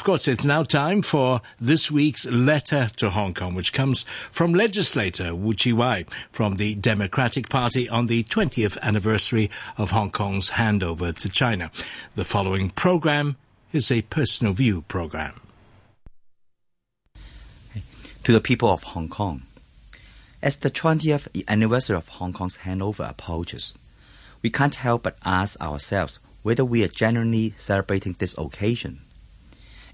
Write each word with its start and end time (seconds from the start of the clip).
Of 0.00 0.04
course, 0.04 0.28
it's 0.28 0.46
now 0.46 0.62
time 0.62 1.02
for 1.02 1.42
this 1.60 1.90
week's 1.90 2.24
letter 2.24 2.88
to 2.96 3.10
Hong 3.10 3.34
Kong, 3.34 3.54
which 3.54 3.74
comes 3.74 4.04
from 4.32 4.54
legislator 4.54 5.34
Wu 5.34 5.52
Chi-wai 5.52 6.06
from 6.32 6.56
the 6.56 6.74
Democratic 6.74 7.50
Party 7.50 7.86
on 7.86 8.06
the 8.06 8.24
20th 8.24 8.80
anniversary 8.80 9.50
of 9.76 9.90
Hong 9.90 10.10
Kong's 10.10 10.52
handover 10.52 11.14
to 11.18 11.28
China. 11.28 11.70
The 12.14 12.24
following 12.24 12.70
program 12.70 13.36
is 13.74 13.92
a 13.92 14.00
personal 14.00 14.54
view 14.54 14.86
program. 14.88 15.38
To 18.22 18.32
the 18.32 18.40
people 18.40 18.70
of 18.70 18.82
Hong 18.82 19.10
Kong, 19.10 19.42
as 20.42 20.56
the 20.56 20.70
20th 20.70 21.28
anniversary 21.46 21.96
of 21.96 22.08
Hong 22.08 22.32
Kong's 22.32 22.60
handover 22.64 23.06
approaches, 23.06 23.76
we 24.40 24.48
can't 24.48 24.76
help 24.76 25.02
but 25.02 25.18
ask 25.26 25.60
ourselves 25.60 26.18
whether 26.42 26.64
we 26.64 26.82
are 26.82 26.88
genuinely 26.88 27.52
celebrating 27.58 28.16
this 28.18 28.34
occasion 28.38 29.02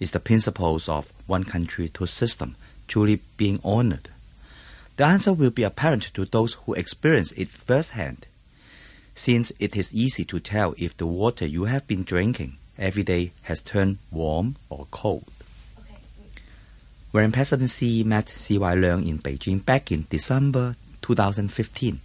is 0.00 0.10
the 0.10 0.20
principles 0.20 0.88
of 0.88 1.12
one 1.26 1.44
country, 1.44 1.88
two 1.88 2.06
system 2.06 2.56
truly 2.88 3.20
being 3.36 3.60
honored? 3.64 4.08
The 4.96 5.04
answer 5.04 5.32
will 5.32 5.50
be 5.50 5.62
apparent 5.62 6.04
to 6.14 6.24
those 6.24 6.54
who 6.54 6.74
experience 6.74 7.32
it 7.32 7.48
firsthand, 7.48 8.26
since 9.14 9.52
it 9.58 9.76
is 9.76 9.94
easy 9.94 10.24
to 10.24 10.40
tell 10.40 10.74
if 10.78 10.96
the 10.96 11.06
water 11.06 11.46
you 11.46 11.64
have 11.64 11.86
been 11.86 12.02
drinking 12.02 12.56
every 12.78 13.02
day 13.02 13.32
has 13.42 13.60
turned 13.60 13.98
warm 14.10 14.56
or 14.70 14.86
cold. 14.90 15.30
When 17.10 17.32
President 17.32 17.70
Xi 17.70 18.04
met 18.04 18.28
CY 18.28 18.76
Leung 18.76 19.08
in 19.08 19.18
Beijing 19.18 19.64
back 19.64 19.90
in 19.90 20.06
December 20.10 20.76
2015, 21.02 22.00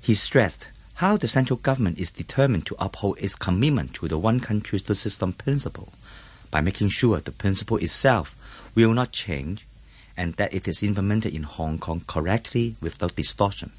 he 0.00 0.14
stressed 0.14 0.68
how 0.96 1.16
the 1.16 1.28
central 1.28 1.58
government 1.58 1.98
is 1.98 2.10
determined 2.10 2.66
to 2.66 2.76
uphold 2.78 3.18
its 3.18 3.34
commitment 3.34 3.94
to 3.94 4.08
the 4.08 4.18
one 4.18 4.40
country, 4.40 4.78
two 4.80 4.94
system 4.94 5.32
principle 5.32 5.92
by 6.52 6.60
making 6.60 6.90
sure 6.90 7.18
the 7.18 7.32
principle 7.32 7.78
itself 7.78 8.36
will 8.76 8.92
not 8.92 9.10
change 9.10 9.66
and 10.16 10.34
that 10.34 10.54
it 10.54 10.68
is 10.68 10.84
implemented 10.84 11.34
in 11.34 11.42
Hong 11.42 11.78
Kong 11.78 12.02
correctly 12.06 12.76
without 12.80 13.16
distortion. 13.16 13.72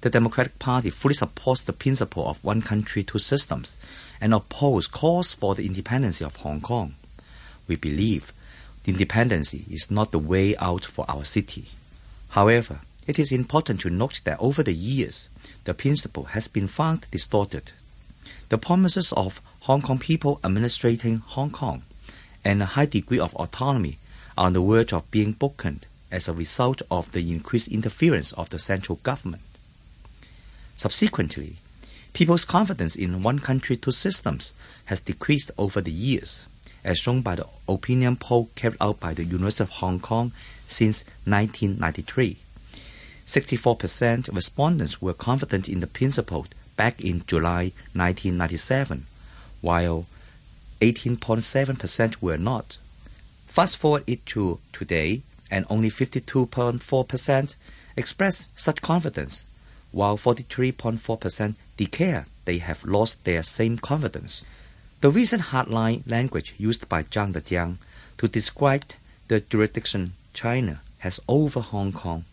The 0.00 0.10
Democratic 0.10 0.58
Party 0.58 0.90
fully 0.90 1.14
supports 1.14 1.62
the 1.62 1.72
principle 1.72 2.26
of 2.28 2.42
one 2.42 2.62
country, 2.62 3.02
two 3.04 3.18
systems 3.18 3.76
and 4.20 4.32
opposes 4.32 4.88
calls 4.88 5.34
for 5.34 5.54
the 5.54 5.66
independence 5.66 6.20
of 6.20 6.36
Hong 6.36 6.60
Kong. 6.60 6.94
We 7.68 7.76
believe 7.76 8.32
independence 8.86 9.52
is 9.52 9.90
not 9.90 10.10
the 10.10 10.18
way 10.18 10.56
out 10.56 10.84
for 10.84 11.04
our 11.08 11.24
city. 11.24 11.66
However, 12.30 12.80
it 13.06 13.18
is 13.18 13.32
important 13.32 13.80
to 13.80 13.90
note 13.90 14.20
that 14.24 14.40
over 14.40 14.62
the 14.62 14.74
years, 14.74 15.28
the 15.64 15.74
principle 15.74 16.24
has 16.34 16.48
been 16.48 16.68
found 16.68 17.06
distorted. 17.10 17.72
The 18.48 18.58
promises 18.58 19.12
of 19.12 19.40
Hong 19.60 19.82
Kong 19.82 19.98
people 19.98 20.40
administrating 20.44 21.18
Hong 21.18 21.50
Kong 21.50 21.82
and 22.44 22.62
a 22.62 22.66
high 22.66 22.86
degree 22.86 23.18
of 23.18 23.34
autonomy 23.36 23.98
are 24.36 24.46
on 24.46 24.52
the 24.52 24.60
verge 24.60 24.92
of 24.92 25.10
being 25.10 25.32
broken 25.32 25.80
as 26.10 26.28
a 26.28 26.32
result 26.32 26.82
of 26.90 27.12
the 27.12 27.30
increased 27.30 27.68
interference 27.68 28.32
of 28.32 28.50
the 28.50 28.58
central 28.58 28.98
government. 29.02 29.42
Subsequently, 30.76 31.56
people's 32.12 32.44
confidence 32.44 32.96
in 32.96 33.22
one 33.22 33.38
country, 33.38 33.76
two 33.76 33.92
systems 33.92 34.52
has 34.86 35.00
decreased 35.00 35.50
over 35.56 35.80
the 35.80 35.92
years, 35.92 36.44
as 36.84 36.98
shown 36.98 37.22
by 37.22 37.36
the 37.36 37.46
opinion 37.68 38.16
poll 38.16 38.50
carried 38.54 38.76
out 38.80 39.00
by 39.00 39.14
the 39.14 39.24
University 39.24 39.62
of 39.62 39.70
Hong 39.70 40.00
Kong 40.00 40.32
since 40.66 41.04
1993. 41.24 42.41
64% 43.26 44.34
respondents 44.34 45.00
were 45.00 45.14
confident 45.14 45.68
in 45.68 45.80
the 45.80 45.86
principle 45.86 46.46
back 46.76 47.00
in 47.00 47.24
July 47.26 47.72
1997, 47.94 49.06
while 49.60 50.06
18.7% 50.80 52.16
were 52.20 52.36
not. 52.36 52.78
Fast 53.46 53.76
forward 53.76 54.04
it 54.06 54.24
to 54.26 54.58
today, 54.72 55.22
and 55.50 55.66
only 55.68 55.90
52.4% 55.90 57.54
express 57.96 58.48
such 58.56 58.80
confidence, 58.80 59.44
while 59.92 60.16
43.4% 60.16 61.54
declare 61.76 62.26
they 62.44 62.58
have 62.58 62.84
lost 62.84 63.24
their 63.24 63.42
same 63.42 63.76
confidence. 63.76 64.44
The 65.00 65.10
recent 65.10 65.42
hardline 65.42 66.02
language 66.10 66.54
used 66.58 66.88
by 66.88 67.02
Zhang 67.02 67.32
Dejiang 67.32 67.76
to 68.18 68.28
describe 68.28 68.84
the 69.28 69.40
jurisdiction 69.40 70.14
China 70.32 70.80
has 70.98 71.20
over 71.28 71.60
Hong 71.60 71.92
Kong 71.92 72.24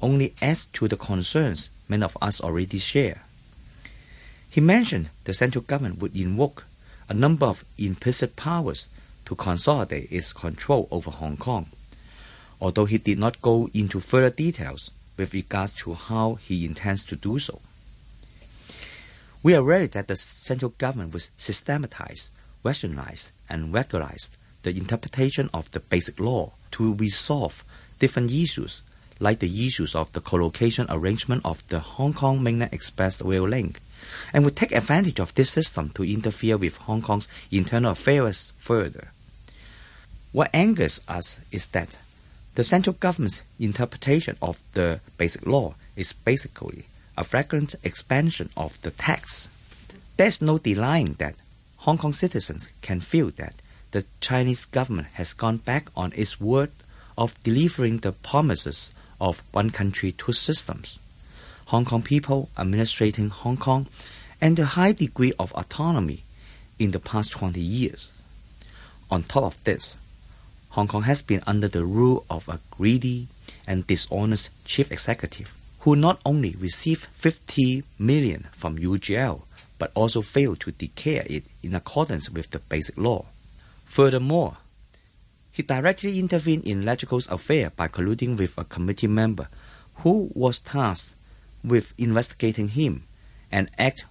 only 0.00 0.34
adds 0.42 0.66
to 0.66 0.88
the 0.88 0.96
concerns 0.96 1.70
many 1.88 2.02
of 2.02 2.16
us 2.20 2.40
already 2.40 2.78
share. 2.78 3.22
He 4.50 4.60
mentioned 4.60 5.10
the 5.24 5.34
central 5.34 5.62
government 5.62 6.00
would 6.00 6.16
invoke 6.16 6.64
a 7.08 7.14
number 7.14 7.46
of 7.46 7.64
implicit 7.78 8.36
powers 8.36 8.88
to 9.26 9.34
consolidate 9.34 10.10
its 10.10 10.32
control 10.32 10.88
over 10.90 11.10
Hong 11.10 11.36
Kong, 11.36 11.66
although 12.60 12.86
he 12.86 12.98
did 12.98 13.18
not 13.18 13.42
go 13.42 13.68
into 13.74 14.00
further 14.00 14.30
details 14.30 14.90
with 15.16 15.34
regards 15.34 15.72
to 15.72 15.94
how 15.94 16.34
he 16.34 16.64
intends 16.64 17.04
to 17.04 17.16
do 17.16 17.38
so. 17.38 17.60
We 19.42 19.54
are 19.54 19.64
worried 19.64 19.92
that 19.92 20.08
the 20.08 20.16
central 20.16 20.72
government 20.78 21.12
will 21.12 21.20
systematize, 21.36 22.30
rationalize, 22.64 23.30
and 23.48 23.72
regularize 23.72 24.30
the 24.62 24.70
interpretation 24.76 25.48
of 25.54 25.70
the 25.70 25.80
basic 25.80 26.18
law 26.18 26.52
to 26.72 26.94
resolve 26.94 27.64
different 27.98 28.32
issues, 28.32 28.82
like 29.18 29.38
the 29.38 29.66
issues 29.66 29.94
of 29.94 30.12
the 30.12 30.20
collocation 30.20 30.86
arrangement 30.88 31.42
of 31.44 31.66
the 31.68 31.80
Hong 31.80 32.12
Kong 32.12 32.42
Mainland 32.42 32.72
Express 32.72 33.20
rail 33.22 33.48
link 33.48 33.80
and 34.32 34.44
would 34.44 34.56
take 34.56 34.72
advantage 34.72 35.20
of 35.20 35.34
this 35.34 35.50
system 35.50 35.90
to 35.90 36.04
interfere 36.04 36.56
with 36.56 36.76
Hong 36.78 37.02
Kong's 37.02 37.28
internal 37.50 37.92
affairs 37.92 38.52
further. 38.58 39.12
What 40.32 40.50
angers 40.52 41.00
us 41.08 41.40
is 41.50 41.66
that 41.66 41.98
the 42.54 42.64
central 42.64 42.96
government's 42.98 43.42
interpretation 43.58 44.36
of 44.42 44.62
the 44.72 45.00
basic 45.18 45.46
law 45.46 45.74
is 45.96 46.12
basically 46.12 46.86
a 47.16 47.24
flagrant 47.24 47.74
expansion 47.82 48.50
of 48.56 48.80
the 48.82 48.90
text. 48.90 49.48
There's 50.16 50.42
no 50.42 50.58
denying 50.58 51.14
that 51.14 51.34
Hong 51.78 51.98
Kong 51.98 52.12
citizens 52.12 52.68
can 52.82 53.00
feel 53.00 53.30
that 53.36 53.54
the 53.92 54.04
Chinese 54.20 54.64
government 54.66 55.08
has 55.14 55.32
gone 55.32 55.58
back 55.58 55.88
on 55.96 56.12
its 56.14 56.40
word 56.40 56.70
of 57.16 57.42
delivering 57.42 57.98
the 57.98 58.12
promises 58.12 58.90
of 59.20 59.42
one 59.52 59.70
country, 59.70 60.12
two 60.12 60.32
systems. 60.32 60.98
Hong 61.66 61.84
Kong 61.84 62.02
people 62.02 62.48
administrating 62.56 63.28
Hong 63.28 63.56
Kong, 63.56 63.86
and 64.40 64.56
the 64.56 64.66
high 64.66 64.92
degree 64.92 65.32
of 65.38 65.52
autonomy 65.52 66.22
in 66.78 66.90
the 66.90 67.00
past 67.00 67.32
20 67.32 67.60
years. 67.60 68.10
On 69.10 69.22
top 69.22 69.44
of 69.44 69.64
this, 69.64 69.96
Hong 70.70 70.88
Kong 70.88 71.02
has 71.02 71.22
been 71.22 71.42
under 71.46 71.68
the 71.68 71.84
rule 71.84 72.24
of 72.28 72.48
a 72.48 72.60
greedy 72.70 73.28
and 73.66 73.86
dishonest 73.86 74.50
chief 74.64 74.92
executive 74.92 75.54
who 75.80 75.96
not 75.96 76.20
only 76.26 76.54
received 76.58 77.06
50 77.06 77.84
million 77.98 78.48
from 78.52 78.78
UGL 78.78 79.42
but 79.78 79.90
also 79.94 80.22
failed 80.22 80.60
to 80.60 80.72
declare 80.72 81.24
it 81.26 81.44
in 81.62 81.74
accordance 81.74 82.30
with 82.30 82.50
the 82.50 82.58
basic 82.58 82.96
law. 82.96 83.26
Furthermore, 83.84 84.56
he 85.56 85.62
directly 85.62 86.18
intervened 86.18 86.66
in 86.66 86.82
LegCo's 86.82 87.26
affair 87.28 87.70
by 87.70 87.88
colluding 87.88 88.36
with 88.36 88.58
a 88.58 88.64
committee 88.64 89.06
member 89.06 89.48
who 90.02 90.30
was 90.34 90.60
tasked 90.60 91.14
with 91.64 91.94
investigating 91.96 92.68
him, 92.68 93.04
an 93.50 93.70
act 93.78 94.04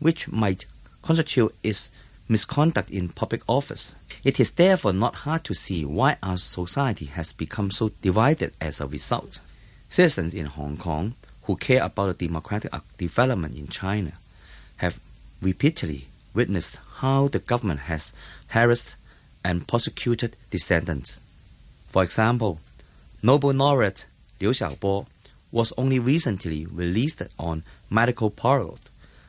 which 0.00 0.28
might 0.28 0.66
constitute 1.00 1.54
its 1.62 1.90
misconduct 2.28 2.90
in 2.90 3.08
public 3.08 3.40
office. 3.48 3.94
It 4.22 4.38
is 4.38 4.50
therefore 4.50 4.92
not 4.92 5.14
hard 5.24 5.44
to 5.44 5.54
see 5.54 5.82
why 5.86 6.18
our 6.22 6.36
society 6.36 7.06
has 7.06 7.32
become 7.32 7.70
so 7.70 7.88
divided 8.02 8.52
as 8.60 8.78
a 8.78 8.86
result. 8.86 9.40
Citizens 9.88 10.34
in 10.34 10.44
Hong 10.44 10.76
Kong 10.76 11.14
who 11.44 11.56
care 11.56 11.82
about 11.82 12.18
the 12.18 12.26
democratic 12.26 12.70
development 12.98 13.56
in 13.56 13.68
China 13.68 14.12
have 14.76 15.00
repeatedly 15.40 16.08
witnessed 16.34 16.76
how 16.96 17.28
the 17.28 17.38
government 17.38 17.80
has 17.80 18.12
harassed 18.48 18.96
and 19.44 19.66
persecuted 19.66 20.36
descendants. 20.50 21.20
For 21.88 22.02
example, 22.02 22.60
Nobel 23.22 23.52
laureate 23.52 24.06
Liu 24.40 24.50
Xiaobo 24.50 25.06
was 25.50 25.72
only 25.76 25.98
recently 25.98 26.66
released 26.66 27.22
on 27.38 27.62
medical 27.90 28.30
parole 28.30 28.78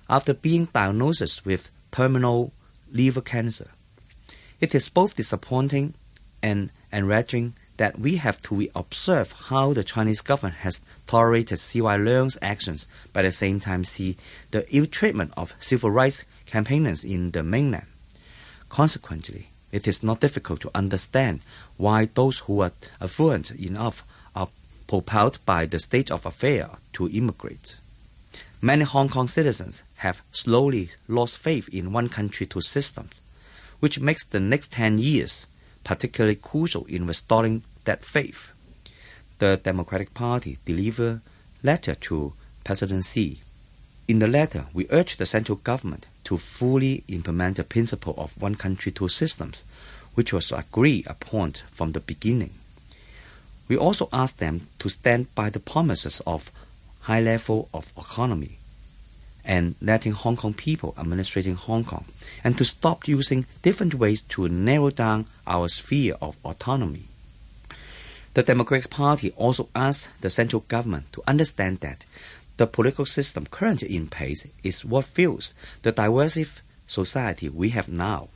after 0.09 0.33
being 0.33 0.65
diagnosed 0.65 1.45
with 1.45 1.69
terminal 1.91 2.51
liver 2.91 3.21
cancer. 3.21 3.69
It 4.59 4.73
is 4.73 4.89
both 4.89 5.15
disappointing 5.15 5.93
and 6.41 6.71
enraging 6.91 7.55
that 7.77 7.99
we 7.99 8.17
have 8.17 8.41
to 8.43 8.67
observe 8.75 9.31
how 9.31 9.73
the 9.73 9.83
Chinese 9.83 10.21
government 10.21 10.57
has 10.57 10.79
tolerated 11.07 11.59
CY 11.59 11.97
Leung's 11.97 12.37
actions, 12.41 12.87
but 13.11 13.25
at 13.25 13.29
the 13.29 13.31
same 13.31 13.59
time 13.59 13.83
see 13.83 14.15
the 14.51 14.65
ill 14.75 14.85
treatment 14.85 15.33
of 15.35 15.55
civil 15.59 15.89
rights 15.89 16.23
campaigners 16.45 17.03
in 17.03 17.31
the 17.31 17.43
mainland. 17.43 17.87
Consequently, 18.69 19.49
it 19.73 19.87
is 19.87 20.03
not 20.03 20.21
difficult 20.21 20.61
to 20.61 20.71
understand 20.75 21.41
why 21.77 22.05
those 22.05 22.39
who 22.39 22.61
are 22.61 22.71
affluent 23.01 23.49
enough 23.51 24.05
are 24.35 24.47
propelled 24.87 25.39
by 25.45 25.65
the 25.65 25.79
state 25.79 26.11
of 26.11 26.25
affairs 26.27 26.69
to 26.93 27.09
immigrate. 27.09 27.75
Many 28.61 28.85
Hong 28.85 29.09
Kong 29.09 29.27
citizens 29.27 29.83
have 29.97 30.21
slowly 30.31 30.91
lost 31.07 31.39
faith 31.39 31.67
in 31.69 31.91
one 31.91 32.07
country, 32.07 32.45
two 32.45 32.61
systems, 32.61 33.19
which 33.79 33.99
makes 33.99 34.23
the 34.23 34.39
next 34.39 34.71
10 34.71 34.99
years 34.99 35.47
particularly 35.83 36.35
crucial 36.35 36.85
in 36.85 37.07
restoring 37.07 37.63
that 37.85 38.05
faith. 38.05 38.51
The 39.39 39.59
Democratic 39.61 40.13
Party 40.13 40.59
delivered 40.65 41.21
letter 41.63 41.95
to 41.95 42.33
President 42.63 43.05
Xi. 43.05 43.41
In 44.07 44.19
the 44.19 44.27
letter, 44.27 44.65
we 44.73 44.87
urge 44.89 45.15
the 45.15 45.25
central 45.25 45.57
government 45.57 46.07
to 46.25 46.37
fully 46.37 47.03
implement 47.07 47.57
the 47.57 47.63
principle 47.63 48.13
of 48.17 48.39
one 48.41 48.55
country, 48.55 48.91
two 48.91 49.07
systems, 49.07 49.63
which 50.13 50.33
was 50.33 50.51
agreed 50.51 51.07
upon 51.07 51.53
from 51.71 51.93
the 51.93 51.99
beginning. 51.99 52.51
We 53.67 53.77
also 53.77 54.09
ask 54.11 54.37
them 54.37 54.67
to 54.79 54.89
stand 54.89 55.33
by 55.35 55.49
the 55.49 55.59
promises 55.59 56.21
of 56.27 56.51
high 57.01 57.21
level 57.21 57.69
of 57.73 57.93
economy 57.97 58.57
and 59.45 59.75
letting 59.81 60.13
Hong 60.13 60.37
Kong 60.37 60.53
people 60.53 60.93
administrating 60.97 61.55
Hong 61.55 61.83
Kong, 61.83 62.05
and 62.43 62.57
to 62.57 62.63
stop 62.63 63.07
using 63.07 63.45
different 63.61 63.93
ways 63.93 64.21
to 64.21 64.47
narrow 64.47 64.89
down 64.89 65.25
our 65.45 65.67
sphere 65.67 66.15
of 66.21 66.37
autonomy. 66.45 67.03
The 68.35 68.43
Democratic 68.43 68.89
Party 68.89 69.31
also 69.31 69.69
asked 69.75 70.09
the 70.21 70.29
central 70.29 70.61
government 70.67 71.11
to 71.13 71.23
understand 71.27 71.81
that 71.81 72.05
the 72.57 72.67
political 72.67 73.05
system 73.05 73.45
currently 73.49 73.95
in 73.95 74.07
place 74.07 74.47
is 74.63 74.85
what 74.85 75.05
fuels 75.05 75.53
the 75.81 75.91
diverse 75.91 76.61
society 76.87 77.49
we 77.49 77.69
have 77.69 77.89
now. 77.89 78.29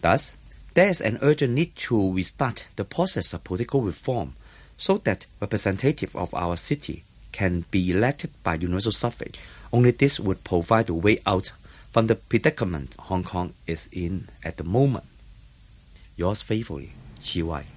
Thus, 0.00 0.32
there 0.74 0.88
is 0.88 1.00
an 1.00 1.18
urgent 1.22 1.54
need 1.54 1.76
to 1.76 2.12
restart 2.12 2.66
the 2.76 2.84
process 2.84 3.32
of 3.32 3.44
political 3.44 3.82
reform 3.82 4.34
so 4.76 4.98
that 4.98 5.26
representatives 5.40 6.14
of 6.14 6.34
our 6.34 6.56
city 6.56 7.04
can 7.32 7.64
be 7.70 7.90
elected 7.90 8.30
by 8.42 8.54
universal 8.54 8.92
suffrage. 8.92 9.40
Only 9.72 9.92
this 9.92 10.20
would 10.20 10.44
provide 10.44 10.88
a 10.88 10.94
way 10.94 11.18
out 11.26 11.52
from 11.90 12.08
the 12.08 12.16
predicament 12.16 12.96
Hong 12.98 13.22
Kong 13.22 13.54
is 13.66 13.88
in 13.92 14.28
at 14.42 14.56
the 14.56 14.64
moment. 14.64 15.04
Yours 16.16 16.42
faithfully, 16.42 16.92
Chi 17.24 17.42
Wai. 17.42 17.73